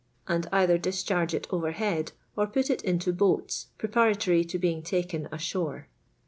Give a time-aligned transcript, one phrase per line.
[0.27, 5.89] and either discharge it overboard or put it into boats preparatory to being taken ashore.